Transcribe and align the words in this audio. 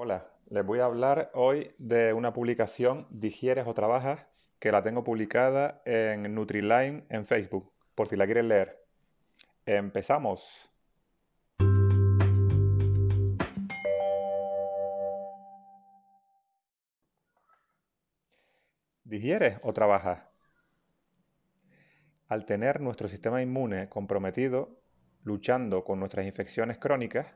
Hola, 0.00 0.30
les 0.48 0.64
voy 0.64 0.78
a 0.78 0.84
hablar 0.84 1.32
hoy 1.34 1.74
de 1.76 2.12
una 2.12 2.32
publicación 2.32 3.08
¿Digieres 3.10 3.66
o 3.66 3.74
trabajas? 3.74 4.24
que 4.60 4.70
la 4.70 4.84
tengo 4.84 5.02
publicada 5.02 5.82
en 5.84 6.36
Nutriline 6.36 7.04
en 7.08 7.24
Facebook, 7.24 7.72
por 7.96 8.06
si 8.06 8.14
la 8.14 8.26
quieren 8.26 8.46
leer. 8.46 8.86
Empezamos. 9.66 10.70
¿Digieres 19.02 19.58
o 19.64 19.72
trabajas? 19.72 20.22
Al 22.28 22.46
tener 22.46 22.80
nuestro 22.80 23.08
sistema 23.08 23.42
inmune 23.42 23.88
comprometido, 23.88 24.78
luchando 25.24 25.82
con 25.82 25.98
nuestras 25.98 26.24
infecciones 26.24 26.78
crónicas, 26.78 27.26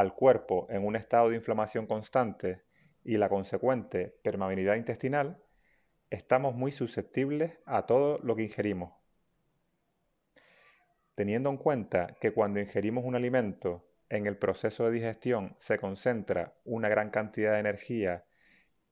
al 0.00 0.14
cuerpo 0.14 0.66
en 0.70 0.86
un 0.86 0.96
estado 0.96 1.28
de 1.28 1.36
inflamación 1.36 1.86
constante 1.86 2.62
y 3.04 3.18
la 3.18 3.28
consecuente 3.28 4.18
permeabilidad 4.22 4.76
intestinal, 4.76 5.42
estamos 6.08 6.54
muy 6.54 6.72
susceptibles 6.72 7.58
a 7.66 7.84
todo 7.84 8.18
lo 8.22 8.34
que 8.34 8.44
ingerimos. 8.44 8.94
Teniendo 11.14 11.50
en 11.50 11.58
cuenta 11.58 12.16
que 12.18 12.32
cuando 12.32 12.60
ingerimos 12.60 13.04
un 13.04 13.14
alimento, 13.14 13.86
en 14.08 14.26
el 14.26 14.38
proceso 14.38 14.86
de 14.86 14.92
digestión 14.92 15.54
se 15.58 15.78
concentra 15.78 16.54
una 16.64 16.88
gran 16.88 17.10
cantidad 17.10 17.52
de 17.52 17.60
energía 17.60 18.24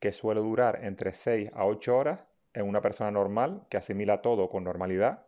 que 0.00 0.12
suele 0.12 0.42
durar 0.42 0.84
entre 0.84 1.14
6 1.14 1.50
a 1.54 1.64
8 1.64 1.96
horas 1.96 2.20
en 2.52 2.68
una 2.68 2.82
persona 2.82 3.10
normal 3.10 3.66
que 3.70 3.78
asimila 3.78 4.20
todo 4.20 4.50
con 4.50 4.62
normalidad, 4.62 5.26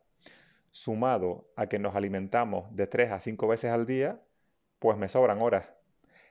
sumado 0.72 1.50
a 1.56 1.68
que 1.68 1.78
nos 1.78 1.96
alimentamos 1.96 2.76
de 2.76 2.86
3 2.86 3.12
a 3.12 3.18
5 3.18 3.48
veces 3.48 3.70
al 3.70 3.86
día, 3.86 4.20
pues 4.80 4.98
me 4.98 5.08
sobran 5.08 5.40
horas. 5.40 5.68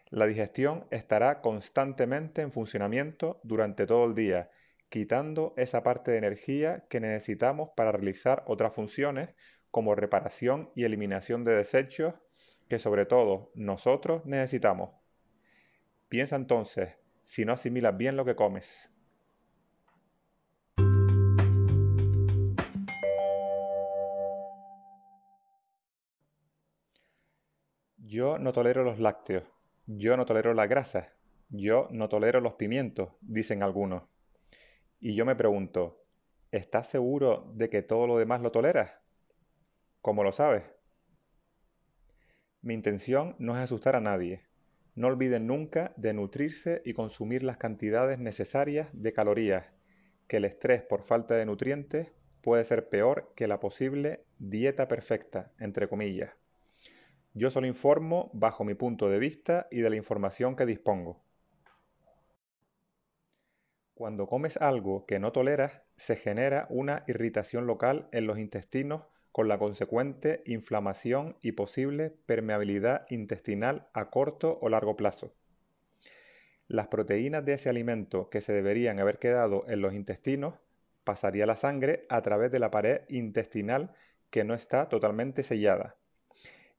La 0.10 0.26
digestión 0.26 0.86
estará 0.90 1.40
constantemente 1.40 2.42
en 2.42 2.52
funcionamiento 2.52 3.40
durante 3.44 3.86
todo 3.86 4.06
el 4.06 4.16
día, 4.16 4.50
quitando 4.90 5.54
esa 5.56 5.84
parte 5.84 6.12
de 6.12 6.18
energía 6.18 6.86
que 6.90 7.00
necesitamos 7.00 7.70
para 7.78 7.92
realizar 7.92 8.44
otras 8.48 8.74
funciones 8.74 9.30
como 9.72 9.96
reparación 9.96 10.72
y 10.76 10.84
eliminación 10.84 11.44
de 11.44 11.56
desechos 11.56 12.16
que 12.68 12.80
sobre 12.80 13.06
todo 13.06 13.52
nosotros 13.54 14.26
necesitamos. 14.26 14.92
Piensa 16.10 16.36
entonces 16.36 16.96
si 17.24 17.46
no 17.46 17.54
asimilas 17.54 17.96
bien 17.96 18.18
lo 18.18 18.26
que 18.26 18.36
comes. 18.36 18.92
Yo 28.12 28.40
no 28.40 28.54
tolero 28.54 28.84
los 28.84 28.98
lácteos, 28.98 29.44
yo 29.86 30.18
no 30.18 30.26
tolero 30.26 30.56
la 30.56 30.66
grasa, 30.66 31.14
yo 31.50 31.88
no 31.92 32.10
tolero 32.10 32.42
los 32.42 32.56
pimientos, 32.56 33.12
dicen 33.22 33.62
algunos. 33.62 34.02
Y 35.00 35.14
yo 35.14 35.28
me 35.28 35.36
pregunto, 35.36 36.04
¿estás 36.50 36.88
seguro 36.88 37.52
de 37.54 37.70
que 37.70 37.84
todo 37.84 38.08
lo 38.08 38.18
demás 38.18 38.42
lo 38.42 38.52
toleras? 38.52 38.90
¿Cómo 40.02 40.24
lo 40.24 40.32
sabes? 40.32 40.64
Mi 42.64 42.74
intención 42.74 43.36
no 43.38 43.56
es 43.56 43.62
asustar 43.62 43.96
a 43.96 44.02
nadie. 44.02 44.42
No 44.96 45.06
olviden 45.06 45.46
nunca 45.46 45.94
de 45.96 46.14
nutrirse 46.14 46.82
y 46.86 46.94
consumir 46.94 47.44
las 47.44 47.58
cantidades 47.58 48.18
necesarias 48.18 48.90
de 48.92 49.14
calorías, 49.14 49.68
que 50.28 50.38
el 50.38 50.46
estrés 50.46 50.82
por 50.82 51.04
falta 51.04 51.36
de 51.36 51.46
nutrientes 51.46 52.12
puede 52.42 52.66
ser 52.66 52.90
peor 52.90 53.32
que 53.36 53.46
la 53.46 53.60
posible 53.60 54.26
dieta 54.40 54.88
perfecta, 54.88 55.52
entre 55.60 55.88
comillas. 55.88 56.32
Yo 57.40 57.50
solo 57.50 57.68
informo 57.68 58.30
bajo 58.34 58.66
mi 58.66 58.74
punto 58.74 59.10
de 59.10 59.18
vista 59.18 59.70
y 59.72 59.80
de 59.80 59.90
la 59.90 59.96
información 59.96 60.58
que 60.58 60.66
dispongo. 60.66 61.24
Cuando 63.94 64.28
comes 64.28 64.58
algo 64.58 65.06
que 65.06 65.20
no 65.20 65.32
toleras, 65.32 65.82
se 65.96 66.18
genera 66.18 66.68
una 66.70 67.06
irritación 67.08 67.66
local 67.66 68.10
en 68.12 68.28
los 68.28 68.40
intestinos 68.40 69.04
con 69.32 69.48
la 69.48 69.58
consecuente 69.58 70.44
inflamación 70.48 71.38
y 71.42 71.54
posible 71.54 72.14
permeabilidad 72.26 73.06
intestinal 73.10 73.88
a 73.94 74.10
corto 74.10 74.60
o 74.62 74.68
largo 74.68 74.98
plazo. 74.98 75.34
Las 76.68 76.90
proteínas 76.90 77.46
de 77.46 77.54
ese 77.54 77.70
alimento 77.70 78.30
que 78.30 78.42
se 78.42 78.52
deberían 78.52 79.00
haber 79.00 79.18
quedado 79.18 79.64
en 79.70 79.80
los 79.80 79.94
intestinos 79.94 80.56
pasaría 81.06 81.46
la 81.46 81.56
sangre 81.56 82.06
a 82.10 82.22
través 82.22 82.52
de 82.52 82.60
la 82.60 82.70
pared 82.70 83.04
intestinal 83.08 83.94
que 84.30 84.44
no 84.44 84.56
está 84.56 84.90
totalmente 84.90 85.44
sellada 85.44 85.99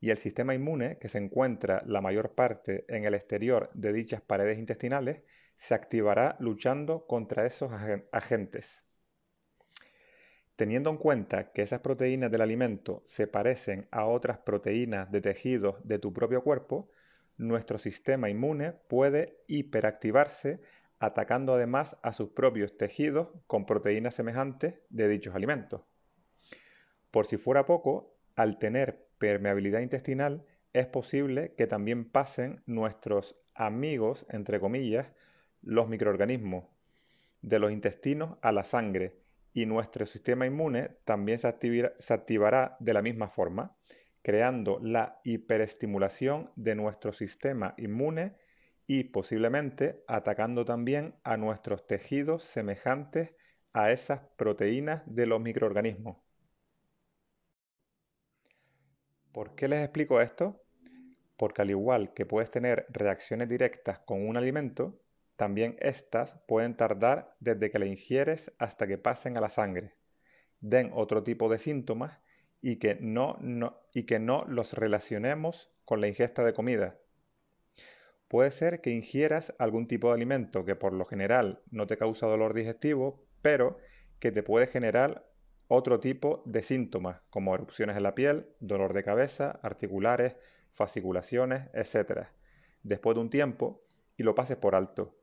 y 0.00 0.10
el 0.10 0.16
sistema 0.16 0.54
inmune, 0.54 0.98
que 0.98 1.08
se 1.08 1.18
encuentra 1.18 1.82
la 1.86 2.00
mayor 2.00 2.34
parte 2.34 2.84
en 2.88 3.04
el 3.04 3.14
exterior 3.14 3.70
de 3.74 3.92
dichas 3.92 4.22
paredes 4.22 4.58
intestinales, 4.58 5.22
se 5.56 5.74
activará 5.74 6.36
luchando 6.40 7.06
contra 7.06 7.44
esos 7.44 7.70
agentes. 8.12 8.86
Teniendo 10.56 10.90
en 10.90 10.96
cuenta 10.96 11.52
que 11.52 11.62
esas 11.62 11.80
proteínas 11.80 12.30
del 12.30 12.40
alimento 12.40 13.02
se 13.04 13.26
parecen 13.26 13.88
a 13.90 14.06
otras 14.06 14.38
proteínas 14.38 15.10
de 15.10 15.20
tejidos 15.20 15.76
de 15.84 15.98
tu 15.98 16.12
propio 16.12 16.42
cuerpo, 16.42 16.90
nuestro 17.36 17.78
sistema 17.78 18.30
inmune 18.30 18.72
puede 18.72 19.42
hiperactivarse 19.46 20.60
atacando 20.98 21.54
además 21.54 21.96
a 22.02 22.12
sus 22.12 22.30
propios 22.30 22.76
tejidos 22.76 23.28
con 23.46 23.64
proteínas 23.64 24.14
semejantes 24.14 24.74
de 24.90 25.08
dichos 25.08 25.34
alimentos. 25.34 25.82
Por 27.10 27.26
si 27.26 27.38
fuera 27.38 27.64
poco, 27.64 28.18
al 28.36 28.58
tener 28.58 29.09
permeabilidad 29.20 29.80
intestinal, 29.80 30.44
es 30.72 30.86
posible 30.86 31.54
que 31.56 31.68
también 31.68 32.10
pasen 32.10 32.62
nuestros 32.66 33.36
amigos, 33.54 34.26
entre 34.30 34.58
comillas, 34.58 35.06
los 35.62 35.88
microorganismos 35.88 36.64
de 37.42 37.58
los 37.58 37.70
intestinos 37.70 38.38
a 38.42 38.50
la 38.50 38.64
sangre 38.64 39.20
y 39.52 39.66
nuestro 39.66 40.06
sistema 40.06 40.46
inmune 40.46 40.96
también 41.04 41.38
se, 41.38 41.54
se, 41.98 42.14
activará 42.14 42.76
de 42.80 42.94
la 42.94 43.02
misma 43.02 43.28
forma, 43.28 43.76
creando 44.22 44.78
la 44.82 45.20
hiperestimulación 45.24 46.50
de 46.56 46.74
nuestro 46.74 47.12
sistema 47.12 47.74
inmune 47.76 48.36
y 48.86 49.04
posiblemente 49.04 50.02
atacando 50.06 50.64
también 50.64 51.14
a 51.24 51.36
nuestros 51.36 51.86
tejidos 51.86 52.44
semejantes 52.44 53.34
a 53.72 53.92
esas 53.92 54.20
proteínas 54.36 55.02
de 55.06 55.26
los 55.26 55.40
microorganismos. 55.40 56.29
¿Por 59.40 59.54
qué 59.54 59.68
les 59.68 59.82
explico 59.82 60.20
esto? 60.20 60.62
Porque 61.38 61.62
al 61.62 61.70
igual 61.70 62.12
que 62.12 62.26
puedes 62.26 62.50
tener 62.50 62.84
reacciones 62.90 63.48
directas 63.48 63.98
con 64.00 64.28
un 64.28 64.36
alimento, 64.36 65.00
también 65.36 65.78
estas 65.80 66.38
pueden 66.46 66.76
tardar 66.76 67.34
desde 67.40 67.70
que 67.70 67.78
la 67.78 67.86
ingieres 67.86 68.52
hasta 68.58 68.86
que 68.86 68.98
pasen 68.98 69.38
a 69.38 69.40
la 69.40 69.48
sangre, 69.48 69.94
den 70.60 70.90
otro 70.92 71.22
tipo 71.22 71.48
de 71.48 71.58
síntomas 71.58 72.20
y 72.60 72.76
que 72.76 72.98
no, 73.00 73.38
los 74.46 74.74
relacionemos 74.74 75.72
con 75.86 76.02
la 76.02 76.08
ingesta 76.08 76.44
de 76.44 76.52
comida. 76.52 76.98
Puede 78.28 78.50
ser 78.50 78.82
que 78.82 78.90
ingieras 78.90 79.54
algún 79.58 79.88
tipo 79.88 80.08
de 80.08 80.16
alimento 80.16 80.66
que 80.66 80.76
por 80.76 80.92
lo 80.92 81.06
general 81.06 81.62
no 81.70 81.86
te 81.86 81.96
causa 81.96 82.26
dolor 82.26 82.52
digestivo, 82.52 83.24
pero 83.40 83.78
que 84.18 84.32
te 84.32 84.42
puede 84.42 84.66
generar 84.66 85.29
otro 85.72 86.00
tipo 86.00 86.42
de 86.46 86.62
síntomas 86.62 87.20
como 87.30 87.54
erupciones 87.54 87.96
en 87.96 88.02
la 88.02 88.16
piel, 88.16 88.48
dolor 88.58 88.92
de 88.92 89.04
cabeza, 89.04 89.60
articulares, 89.62 90.34
fasciculaciones, 90.72 91.68
etc. 91.74 92.26
Después 92.82 93.14
de 93.14 93.20
un 93.20 93.30
tiempo 93.30 93.80
y 94.16 94.24
lo 94.24 94.34
pases 94.34 94.56
por 94.56 94.74
alto. 94.74 95.14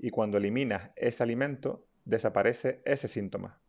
Y 0.00 0.10
cuando 0.10 0.38
eliminas 0.38 0.90
ese 0.96 1.22
alimento, 1.22 1.86
desaparece 2.04 2.82
ese 2.84 3.06
síntoma. 3.06 3.60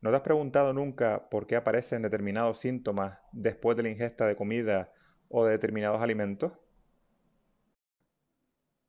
¿No 0.00 0.08
te 0.08 0.16
has 0.16 0.22
preguntado 0.22 0.72
nunca 0.72 1.28
por 1.28 1.46
qué 1.46 1.56
aparecen 1.56 2.00
determinados 2.00 2.58
síntomas 2.58 3.18
después 3.32 3.76
de 3.76 3.82
la 3.82 3.90
ingesta 3.90 4.26
de 4.26 4.36
comida 4.36 4.90
o 5.28 5.44
de 5.44 5.52
determinados 5.52 6.00
alimentos? 6.00 6.52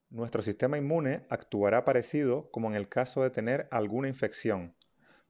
Nuestro 0.09 0.41
sistema 0.41 0.77
inmune 0.77 1.25
actuará 1.27 1.83
parecido 1.83 2.49
como 2.51 2.69
en 2.69 2.75
el 2.75 2.87
caso 2.87 3.21
de 3.21 3.31
tener 3.31 3.67
alguna 3.69 4.07
infección, 4.07 4.73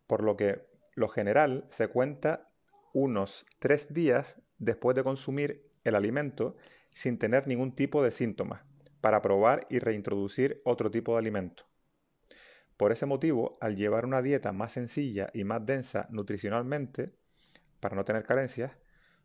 por 0.05 0.21
lo 0.21 0.37
que 0.37 0.69
lo 0.95 1.07
general 1.07 1.65
se 1.69 1.87
cuenta 1.87 2.49
unos 2.93 3.45
tres 3.59 3.93
días 3.93 4.37
después 4.57 4.95
de 4.95 5.03
consumir 5.03 5.69
el 5.83 5.95
alimento 5.95 6.55
sin 6.91 7.17
tener 7.17 7.47
ningún 7.47 7.73
tipo 7.73 8.03
de 8.03 8.11
síntomas, 8.11 8.61
para 8.99 9.21
probar 9.21 9.65
y 9.69 9.79
reintroducir 9.79 10.61
otro 10.63 10.91
tipo 10.91 11.13
de 11.13 11.19
alimento. 11.19 11.65
Por 12.77 12.91
ese 12.91 13.05
motivo, 13.05 13.57
al 13.61 13.75
llevar 13.75 14.05
una 14.05 14.21
dieta 14.21 14.51
más 14.51 14.73
sencilla 14.73 15.29
y 15.33 15.43
más 15.43 15.65
densa 15.65 16.07
nutricionalmente, 16.09 17.13
para 17.79 17.95
no 17.95 18.03
tener 18.03 18.23
carencias, 18.23 18.71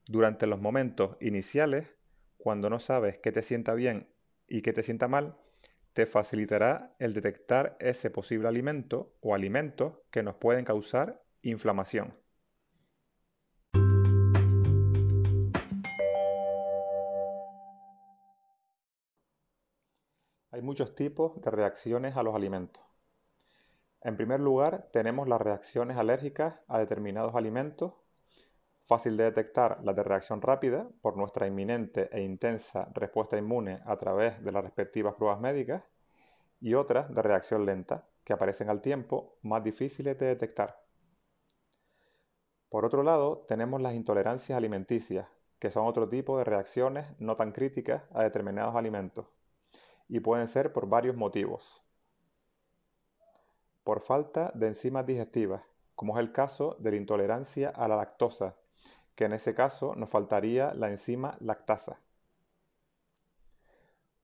durante 0.07 0.47
los 0.47 0.61
momentos 0.61 1.17
iniciales, 1.21 1.97
cuando 2.39 2.71
no 2.71 2.79
sabes 2.79 3.19
qué 3.19 3.33
te 3.33 3.43
sienta 3.43 3.75
bien 3.75 4.09
y 4.47 4.63
qué 4.63 4.73
te 4.73 4.83
sienta 4.83 5.09
mal, 5.09 5.37
te 5.95 6.07
facilitará 6.07 6.95
el 6.99 7.15
detectar 7.15 7.77
ese 7.81 8.11
posible 8.11 8.49
alimento 8.49 9.17
o 9.21 9.35
alimentos 9.35 9.95
que 10.11 10.23
nos 10.23 10.37
pueden 10.37 10.65
causar 10.65 11.26
inflamación. 11.51 12.15
Hay 20.51 20.63
muchos 20.63 20.95
tipos 20.95 21.41
de 21.43 21.51
reacciones 21.51 22.17
a 22.17 22.23
los 22.23 22.35
alimentos. 22.35 22.83
En 24.01 24.17
primer 24.17 24.41
lugar, 24.41 24.89
tenemos 24.93 25.29
las 25.29 25.41
reacciones 25.41 25.99
alérgicas 25.99 26.59
a 26.69 26.79
determinados 26.79 27.35
alimentos, 27.35 27.93
fácil 28.87 29.17
de 29.17 29.25
detectar 29.25 29.81
las 29.83 29.95
de 29.97 30.03
reacción 30.03 30.41
rápida 30.41 30.89
por 31.03 31.17
nuestra 31.17 31.47
inminente 31.47 32.09
e 32.11 32.23
intensa 32.23 32.89
respuesta 32.95 33.37
inmune 33.37 33.83
a 33.85 33.97
través 33.97 34.43
de 34.43 34.53
las 34.53 34.65
respectivas 34.65 35.15
pruebas 35.15 35.41
médicas, 35.41 35.83
y 36.61 36.73
otras 36.75 37.13
de 37.15 37.21
reacción 37.21 37.67
lenta, 37.67 38.07
que 38.25 38.33
aparecen 38.33 38.71
al 38.71 38.81
tiempo, 38.81 39.39
más 39.43 39.63
difíciles 39.63 40.19
de 40.19 40.27
detectar. 40.27 40.86
Por 42.69 42.85
otro 42.85 43.03
lado, 43.03 43.45
tenemos 43.49 43.81
las 43.81 43.95
intolerancias 43.95 44.57
alimenticias, 44.57 45.29
que 45.59 45.71
son 45.71 45.87
otro 45.87 46.09
tipo 46.09 46.39
de 46.39 46.45
reacciones 46.45 47.07
no 47.19 47.37
tan 47.37 47.53
críticas 47.53 48.03
a 48.13 48.23
determinados 48.23 48.77
alimentos, 48.77 49.27
y 50.09 50.21
pueden 50.21 50.49
ser 50.49 50.73
por 50.73 50.89
varios 50.89 51.17
motivos 51.17 51.83
por 53.87 54.01
falta 54.01 54.51
de 54.57 54.67
enzimas 54.67 55.07
digestivas, 55.07 55.63
como 55.95 56.19
es 56.19 56.21
el 56.21 56.33
caso 56.33 56.75
de 56.81 56.91
la 56.91 56.97
intolerancia 56.97 57.69
a 57.69 57.87
la 57.87 57.95
lactosa, 57.95 58.57
que 59.15 59.27
en 59.27 59.33
ese 59.33 59.55
caso 59.55 59.95
nos 59.95 60.11
faltaría 60.11 60.75
la 60.75 60.89
enzima 60.89 61.37
lactasa. 61.39 62.01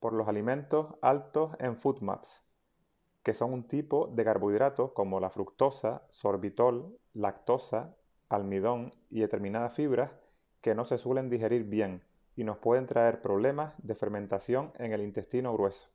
Por 0.00 0.14
los 0.14 0.26
alimentos 0.26 0.96
altos 1.00 1.52
en 1.60 1.76
FODMAPs, 1.76 2.42
que 3.22 3.34
son 3.34 3.52
un 3.52 3.68
tipo 3.68 4.08
de 4.08 4.24
carbohidratos 4.24 4.90
como 4.94 5.20
la 5.20 5.30
fructosa, 5.30 6.02
sorbitol, 6.10 6.98
lactosa, 7.14 7.94
almidón 8.32 8.92
y 9.10 9.20
determinadas 9.20 9.74
fibras 9.74 10.10
que 10.60 10.74
no 10.74 10.84
se 10.84 10.98
suelen 10.98 11.28
digerir 11.28 11.64
bien 11.64 12.02
y 12.36 12.44
nos 12.44 12.58
pueden 12.58 12.86
traer 12.86 13.20
problemas 13.20 13.74
de 13.78 13.94
fermentación 13.94 14.72
en 14.78 14.92
el 14.92 15.02
intestino 15.02 15.52
grueso. 15.52 15.88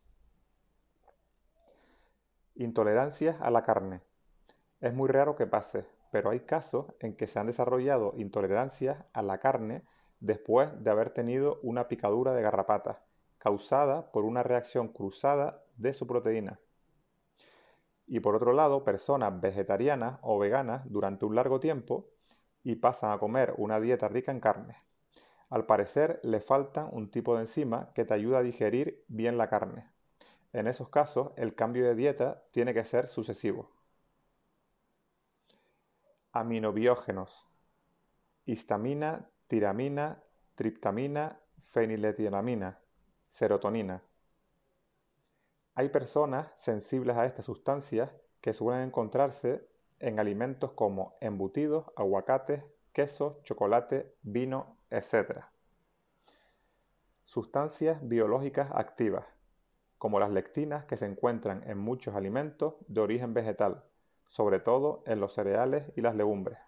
Intolerancias 2.55 3.37
a 3.41 3.49
la 3.49 3.63
carne. 3.63 4.01
Es 4.81 4.93
muy 4.93 5.09
raro 5.09 5.35
que 5.35 5.47
pase, 5.47 5.85
pero 6.11 6.29
hay 6.29 6.41
casos 6.41 6.87
en 6.99 7.15
que 7.15 7.27
se 7.27 7.39
han 7.39 7.47
desarrollado 7.47 8.13
intolerancias 8.15 9.03
a 9.13 9.21
la 9.21 9.39
carne 9.39 9.83
después 10.19 10.71
de 10.83 10.89
haber 10.89 11.11
tenido 11.11 11.59
una 11.63 11.87
picadura 11.87 12.33
de 12.33 12.41
garrapata, 12.41 13.03
causada 13.37 14.11
por 14.11 14.25
una 14.25 14.43
reacción 14.43 14.87
cruzada 14.87 15.63
de 15.77 15.93
su 15.93 16.07
proteína. 16.07 16.59
Y 18.07 18.19
por 18.19 18.35
otro 18.35 18.53
lado, 18.53 18.83
personas 18.83 19.39
vegetarianas 19.39 20.19
o 20.21 20.39
veganas 20.39 20.83
durante 20.89 21.25
un 21.25 21.35
largo 21.35 21.59
tiempo 21.59 22.07
y 22.67 22.75
pasan 22.75 23.11
a 23.11 23.17
comer 23.17 23.53
una 23.55 23.79
dieta 23.79 24.09
rica 24.09 24.29
en 24.29 24.41
carne. 24.41 24.75
Al 25.49 25.65
parecer 25.65 26.19
le 26.21 26.41
faltan 26.41 26.89
un 26.91 27.09
tipo 27.09 27.33
de 27.33 27.43
enzima 27.43 27.93
que 27.93 28.03
te 28.03 28.13
ayuda 28.13 28.39
a 28.39 28.43
digerir 28.43 29.05
bien 29.07 29.37
la 29.37 29.47
carne. 29.47 29.89
En 30.51 30.67
esos 30.67 30.89
casos, 30.89 31.31
el 31.37 31.55
cambio 31.55 31.85
de 31.85 31.95
dieta 31.95 32.43
tiene 32.51 32.73
que 32.73 32.83
ser 32.83 33.07
sucesivo. 33.07 33.71
Aminobiógenos. 36.33 37.47
Histamina, 38.43 39.29
tiramina, 39.47 40.21
triptamina, 40.55 41.39
feniletilamina, 41.67 42.81
serotonina. 43.29 44.03
Hay 45.73 45.87
personas 45.87 46.51
sensibles 46.57 47.15
a 47.15 47.25
estas 47.25 47.45
sustancias 47.45 48.11
que 48.41 48.53
suelen 48.53 48.89
encontrarse 48.89 49.65
en 49.99 50.19
alimentos 50.19 50.71
como 50.73 51.17
embutidos, 51.21 51.85
aguacates, 51.95 52.63
queso, 52.93 53.39
chocolate, 53.43 54.13
vino, 54.21 54.77
etc. 54.89 55.45
Sustancias 57.23 57.99
biológicas 58.01 58.69
activas 58.73 59.25
como 59.97 60.19
las 60.19 60.31
lectinas 60.31 60.85
que 60.85 60.97
se 60.97 61.05
encuentran 61.05 61.63
en 61.69 61.77
muchos 61.77 62.15
alimentos 62.15 62.75
de 62.87 63.01
origen 63.01 63.33
vegetal, 63.33 63.83
sobre 64.27 64.59
todo 64.59 65.03
en 65.05 65.19
los 65.19 65.33
cereales 65.33 65.91
y 65.95 66.01
las 66.01 66.15
legumbres. 66.15 66.59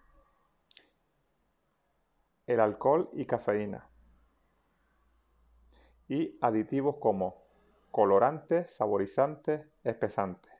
El 2.46 2.60
alcohol 2.60 3.08
y 3.12 3.26
cafeína. 3.26 3.88
Y 6.08 6.36
aditivos 6.40 6.96
como 6.96 7.44
colorantes, 7.92 8.70
saborizantes, 8.70 9.64
espesantes. 9.84 10.59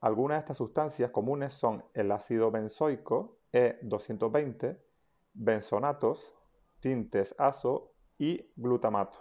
Algunas 0.00 0.36
de 0.36 0.40
estas 0.40 0.56
sustancias 0.58 1.10
comunes 1.10 1.54
son 1.54 1.84
el 1.94 2.12
ácido 2.12 2.50
benzoico 2.50 3.38
E220, 3.52 4.78
benzonatos, 5.34 6.34
tintes 6.80 7.34
azo 7.38 7.92
y 8.16 8.50
glutamato. 8.56 9.18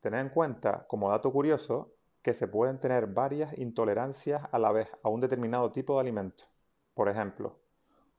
Tened 0.00 0.20
en 0.20 0.28
cuenta, 0.30 0.86
como 0.88 1.10
dato 1.10 1.32
curioso, 1.32 1.94
que 2.22 2.34
se 2.34 2.48
pueden 2.48 2.78
tener 2.78 3.06
varias 3.06 3.56
intolerancias 3.56 4.42
a 4.52 4.58
la 4.58 4.72
vez 4.72 4.88
a 5.02 5.08
un 5.08 5.20
determinado 5.20 5.72
tipo 5.72 5.94
de 5.94 6.00
alimento. 6.00 6.44
Por 6.94 7.08
ejemplo, 7.08 7.60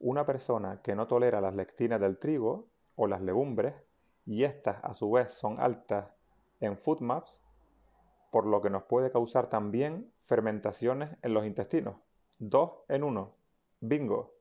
una 0.00 0.26
persona 0.26 0.80
que 0.82 0.94
no 0.94 1.06
tolera 1.06 1.40
las 1.40 1.54
lectinas 1.54 2.00
del 2.00 2.18
trigo 2.18 2.68
o 2.96 3.06
las 3.06 3.20
legumbres 3.20 3.74
y 4.26 4.44
estas 4.44 4.82
a 4.82 4.94
su 4.94 5.10
vez 5.10 5.32
son 5.32 5.60
altas 5.60 6.06
en 6.60 6.78
FoodMaps, 6.78 7.43
por 8.34 8.46
lo 8.46 8.60
que 8.60 8.68
nos 8.68 8.82
puede 8.82 9.12
causar 9.12 9.48
también 9.48 10.10
fermentaciones 10.24 11.16
en 11.22 11.34
los 11.34 11.46
intestinos. 11.46 12.00
Dos 12.40 12.80
en 12.88 13.04
uno. 13.04 13.36
Bingo. 13.78 14.34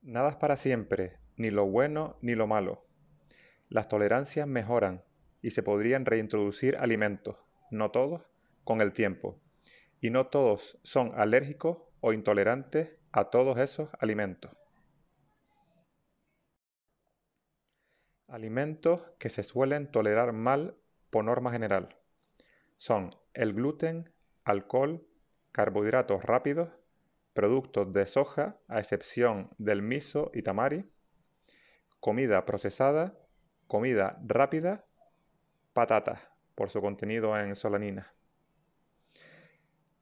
Nada 0.00 0.30
es 0.30 0.36
para 0.36 0.56
siempre, 0.56 1.18
ni 1.36 1.50
lo 1.50 1.66
bueno 1.66 2.14
ni 2.20 2.36
lo 2.36 2.46
malo. 2.46 2.84
Las 3.68 3.88
tolerancias 3.88 4.46
mejoran 4.46 5.02
y 5.42 5.50
se 5.50 5.64
podrían 5.64 6.06
reintroducir 6.06 6.76
alimentos, 6.76 7.36
no 7.72 7.90
todos, 7.90 8.22
con 8.62 8.80
el 8.80 8.92
tiempo. 8.92 9.40
Y 10.00 10.10
no 10.10 10.28
todos 10.28 10.78
son 10.84 11.10
alérgicos 11.16 11.78
o 11.98 12.12
intolerantes 12.12 12.96
a 13.10 13.24
todos 13.24 13.58
esos 13.58 13.88
alimentos. 13.98 14.52
Alimentos 18.28 19.02
que 19.18 19.30
se 19.30 19.42
suelen 19.42 19.90
tolerar 19.90 20.32
mal 20.32 20.76
por 21.10 21.24
norma 21.24 21.52
general 21.52 21.96
son 22.76 23.10
el 23.34 23.52
gluten, 23.52 24.10
alcohol, 24.44 25.06
carbohidratos 25.52 26.22
rápidos, 26.24 26.70
productos 27.34 27.92
de 27.92 28.06
soja, 28.06 28.56
a 28.68 28.78
excepción 28.78 29.50
del 29.58 29.82
miso 29.82 30.30
y 30.32 30.42
tamari, 30.42 30.90
comida 32.00 32.46
procesada 32.46 33.20
Comida 33.70 34.18
rápida, 34.26 34.84
patatas, 35.72 36.20
por 36.56 36.70
su 36.70 36.80
contenido 36.80 37.38
en 37.38 37.54
solanina. 37.54 38.12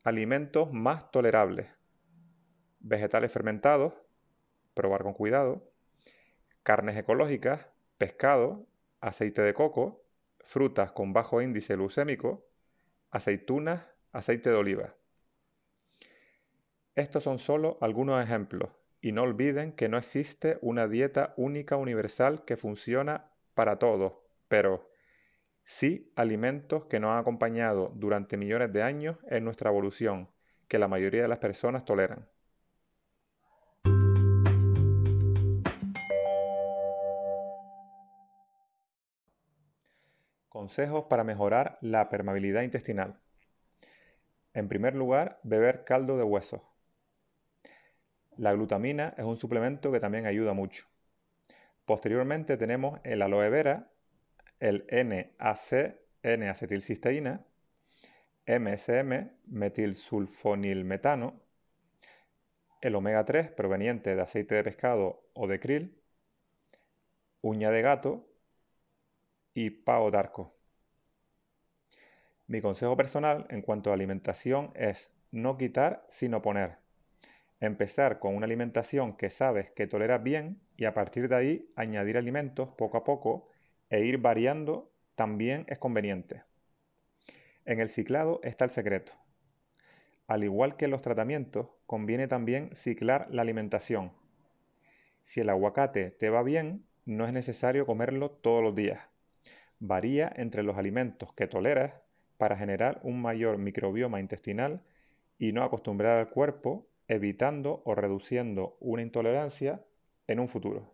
Alimentos 0.05 0.73
más 0.73 1.11
tolerables. 1.11 1.69
Vegetales 2.81 3.31
fermentados, 3.31 3.93
probar 4.73 5.03
con 5.03 5.12
cuidado. 5.12 5.71
Carnes 6.62 6.97
ecológicas, 6.97 7.67
pescado, 7.99 8.67
aceite 9.03 9.43
de 9.43 9.53
coco, 9.53 10.03
frutas 10.49 10.93
con 10.93 11.12
bajo 11.12 11.43
índice 11.43 11.76
glucémico, 11.76 12.49
aceitunas, 13.11 13.85
aceite 14.12 14.49
de 14.49 14.57
oliva. 14.57 14.95
Estos 16.95 17.23
son 17.23 17.38
solo 17.38 17.76
algunos 17.83 18.23
ejemplos 18.25 18.71
y 19.02 19.12
no 19.12 19.23
olviden 19.23 19.73
que 19.73 19.88
no 19.88 19.99
existe 19.99 20.59
una 20.62 20.88
dieta 20.88 21.35
única 21.37 21.76
universal 21.76 22.47
que 22.47 22.57
funciona 22.57 23.31
para 23.55 23.78
todos, 23.78 24.14
pero 24.49 24.90
sí 25.64 26.11
alimentos 26.17 26.87
que 26.87 26.99
nos 26.99 27.11
han 27.11 27.19
acompañado 27.19 27.93
durante 27.95 28.38
millones 28.38 28.73
de 28.73 28.83
años 28.83 29.19
en 29.28 29.45
nuestra 29.45 29.69
evolución, 29.69 30.31
que 30.67 30.78
la 30.78 30.88
mayoría 30.88 31.23
de 31.23 31.28
las 31.28 31.38
personas 31.38 31.85
toleran. 31.85 32.26
Consejos 40.59 41.05
para 41.05 41.23
mejorar 41.23 41.79
la 41.83 42.09
permeabilidad 42.09 42.62
intestinal. 42.62 43.17
En 44.55 44.67
primer 44.67 44.97
lugar, 44.97 45.38
beber 45.45 45.85
caldo 45.85 46.17
de 46.17 46.25
huesos. 46.25 46.62
La 48.37 48.53
glutamina 48.55 49.15
es 49.17 49.25
un 49.25 49.37
suplemento 49.37 49.93
que 49.93 50.00
también 50.00 50.27
ayuda 50.27 50.55
mucho. 50.55 50.85
Posteriormente 51.85 52.57
tenemos 52.57 52.99
el 53.05 53.23
aloe 53.23 53.49
vera, 53.50 53.88
el 54.59 54.85
NAC, 54.91 55.97
N-acetilcisteína, 56.25 57.45
MSM, 58.49 59.31
metilsulfonilmetano, 59.47 61.41
el 62.81 62.97
omega 62.97 63.25
3 63.25 63.53
proveniente 63.53 64.17
de 64.17 64.23
aceite 64.23 64.57
de 64.57 64.65
pescado 64.65 65.23
o 65.35 65.47
de 65.47 65.61
krill, 65.61 66.03
uña 67.43 67.71
de 67.71 67.81
gato 67.81 68.29
y 69.55 69.71
pao 69.71 70.11
d'arco. 70.11 70.55
Mi 72.47 72.61
consejo 72.61 72.97
personal 72.97 73.47
en 73.50 73.62
cuanto 73.62 73.90
a 73.90 73.95
alimentación 73.95 74.73
es 74.75 75.11
no 75.31 75.57
quitar 75.59 76.07
sino 76.09 76.40
poner. 76.40 76.78
Empezar 77.61 78.21
con 78.21 78.37
una 78.37 78.47
alimentación 78.47 79.17
que 79.17 79.31
sabes 79.31 79.71
que 79.73 79.87
toleras 79.87 80.23
bien 80.23 80.61
y 80.76 80.85
a 80.85 80.95
partir 80.95 81.28
de 81.28 81.37
ahí 81.37 81.73
añadir 81.76 82.17
alimentos 82.17 82.69
poco 82.76 82.97
a 82.97 83.05
poco 83.05 83.50
e 83.90 84.05
ir 84.05 84.19
variando 84.19 84.90
también 85.14 85.67
es 85.69 85.78
conveniente. 85.78 86.45
En 87.64 87.81
el 87.81 87.88
ciclado 87.88 88.40
está 88.45 88.64
el 88.64 88.71
secreto. 88.71 89.12
Al 90.28 90.45
igual 90.45 90.76
que 90.76 90.85
en 90.85 90.90
los 90.90 91.02
tratamientos, 91.02 91.69
conviene 91.87 92.28
también 92.28 92.71
ciclar 92.75 93.26
la 93.31 93.43
alimentación. 93.43 94.12
Si 95.23 95.40
el 95.40 95.49
aguacate 95.49 96.11
te 96.12 96.31
va 96.31 96.43
bien, 96.43 96.87
no 97.05 97.26
es 97.26 97.33
necesario 97.33 97.87
comerlo 97.87 98.31
todos 98.31 98.62
los 98.62 98.75
días. 98.75 99.08
Varía 99.81 100.33
entre 100.37 100.63
los 100.63 100.77
alimentos 100.77 101.33
que 101.35 101.47
toleras 101.47 101.95
para 102.37 102.57
generar 102.57 103.01
un 103.03 103.21
mayor 103.21 103.59
microbioma 103.59 104.21
intestinal 104.21 104.83
y 105.39 105.53
no 105.53 105.63
acostumbrar 105.63 106.19
al 106.19 106.31
cuerpo, 106.31 106.89
evitando 107.07 107.83
o 107.85 107.95
reduciendo 107.95 108.77
una 108.81 109.03
intolerancia 109.03 109.85
en 110.27 110.41
un 110.41 110.49
futuro. 110.49 110.93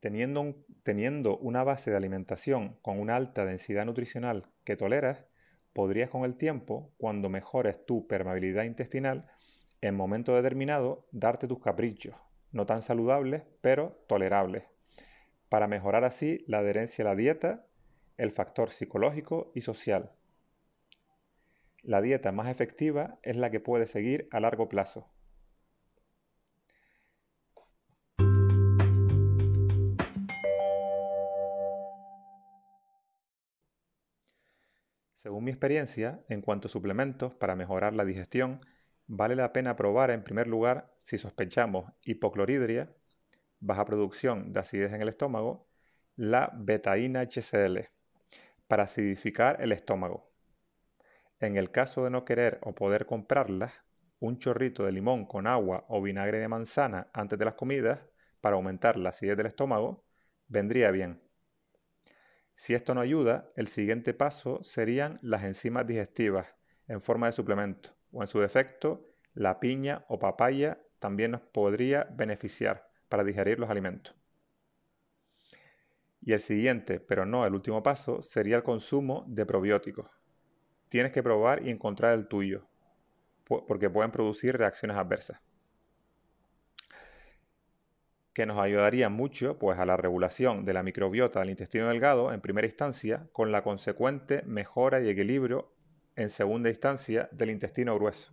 Teniendo, 0.00 0.54
teniendo, 0.82 1.38
una 1.38 1.64
base 1.64 1.90
de 1.90 1.96
alimentación 1.96 2.76
con 2.82 3.00
una 3.00 3.16
alta 3.16 3.44
densidad 3.44 3.86
nutricional 3.86 4.46
que 4.64 4.76
toleras, 4.76 5.24
podrías 5.72 6.10
con 6.10 6.24
el 6.24 6.36
tiempo, 6.36 6.92
cuando 6.98 7.28
mejores 7.28 7.84
tu 7.84 8.06
permeabilidad 8.06 8.64
intestinal, 8.64 9.26
en 9.80 9.94
momento 9.94 10.34
determinado 10.34 11.06
darte 11.10 11.48
tus 11.48 11.60
caprichos, 11.60 12.16
no 12.52 12.64
tan 12.64 12.82
saludables, 12.82 13.42
pero 13.60 14.04
tolerables, 14.06 14.64
para 15.48 15.66
mejorar 15.66 16.04
así 16.04 16.44
la 16.46 16.58
adherencia 16.58 17.04
a 17.04 17.08
la 17.08 17.16
dieta, 17.16 17.66
el 18.16 18.32
factor 18.32 18.70
psicológico 18.70 19.50
y 19.54 19.60
social. 19.60 20.12
La 21.82 22.00
dieta 22.00 22.32
más 22.32 22.48
efectiva 22.48 23.18
es 23.22 23.36
la 23.36 23.50
que 23.50 23.60
puedes 23.60 23.90
seguir 23.90 24.28
a 24.30 24.40
largo 24.40 24.68
plazo. 24.68 25.10
Según 35.18 35.44
mi 35.44 35.50
experiencia, 35.50 36.22
en 36.28 36.42
cuanto 36.42 36.68
a 36.68 36.70
suplementos 36.70 37.32
para 37.34 37.56
mejorar 37.56 37.94
la 37.94 38.04
digestión, 38.04 38.60
vale 39.06 39.34
la 39.36 39.52
pena 39.52 39.74
probar 39.74 40.10
en 40.10 40.22
primer 40.22 40.46
lugar 40.46 40.92
si 40.98 41.16
sospechamos 41.16 41.90
hipocloridria, 42.02 42.92
baja 43.64 43.86
producción 43.86 44.52
de 44.52 44.60
acidez 44.60 44.92
en 44.92 45.00
el 45.00 45.08
estómago, 45.08 45.66
la 46.16 46.52
betaína 46.54 47.22
HCl, 47.22 47.88
para 48.68 48.82
acidificar 48.82 49.62
el 49.62 49.72
estómago. 49.72 50.30
En 51.40 51.56
el 51.56 51.70
caso 51.70 52.04
de 52.04 52.10
no 52.10 52.24
querer 52.26 52.58
o 52.62 52.74
poder 52.74 53.06
comprarlas, 53.06 53.72
un 54.20 54.38
chorrito 54.38 54.84
de 54.84 54.92
limón 54.92 55.24
con 55.24 55.46
agua 55.46 55.84
o 55.88 56.02
vinagre 56.02 56.38
de 56.38 56.48
manzana 56.48 57.08
antes 57.12 57.38
de 57.38 57.44
las 57.46 57.54
comidas 57.54 58.00
para 58.40 58.56
aumentar 58.56 58.98
la 58.98 59.10
acidez 59.10 59.36
del 59.36 59.46
estómago 59.46 60.04
vendría 60.46 60.90
bien. 60.90 61.22
Si 62.56 62.74
esto 62.74 62.94
no 62.94 63.00
ayuda, 63.00 63.50
el 63.56 63.68
siguiente 63.68 64.12
paso 64.12 64.62
serían 64.62 65.18
las 65.22 65.42
enzimas 65.42 65.86
digestivas 65.86 66.54
en 66.86 67.00
forma 67.00 67.26
de 67.26 67.32
suplemento, 67.32 67.90
o 68.12 68.22
en 68.22 68.28
su 68.28 68.40
defecto, 68.40 69.08
la 69.32 69.58
piña 69.58 70.04
o 70.08 70.18
papaya 70.18 70.78
también 70.98 71.32
nos 71.32 71.40
podría 71.40 72.06
beneficiar 72.10 72.93
para 73.08 73.24
digerir 73.24 73.58
los 73.58 73.70
alimentos. 73.70 74.14
Y 76.20 76.32
el 76.32 76.40
siguiente, 76.40 77.00
pero 77.00 77.26
no 77.26 77.46
el 77.46 77.54
último 77.54 77.82
paso, 77.82 78.22
sería 78.22 78.56
el 78.56 78.62
consumo 78.62 79.24
de 79.28 79.44
probióticos. 79.44 80.10
Tienes 80.88 81.12
que 81.12 81.22
probar 81.22 81.66
y 81.66 81.70
encontrar 81.70 82.14
el 82.14 82.28
tuyo, 82.28 82.66
porque 83.44 83.90
pueden 83.90 84.10
producir 84.10 84.56
reacciones 84.56 84.96
adversas 84.96 85.40
que 88.34 88.46
nos 88.46 88.58
ayudaría 88.58 89.08
mucho 89.08 89.58
pues, 89.58 89.78
a 89.78 89.86
la 89.86 89.96
regulación 89.96 90.64
de 90.64 90.74
la 90.74 90.82
microbiota 90.82 91.38
del 91.38 91.50
intestino 91.50 91.88
delgado 91.88 92.32
en 92.32 92.40
primera 92.40 92.66
instancia, 92.66 93.28
con 93.32 93.52
la 93.52 93.62
consecuente 93.62 94.42
mejora 94.44 95.00
y 95.00 95.08
equilibrio 95.08 95.72
en 96.16 96.30
segunda 96.30 96.68
instancia 96.68 97.28
del 97.30 97.50
intestino 97.50 97.94
grueso. 97.94 98.32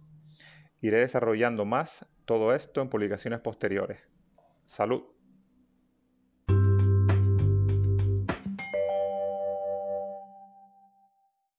Iré 0.82 0.98
desarrollando 0.98 1.66
más 1.66 2.06
todo 2.25 2.56
esto 2.56 2.82
en 2.82 2.90
publicaciones 2.90 3.42
posteriores. 3.42 4.11
Salud. 4.72 5.11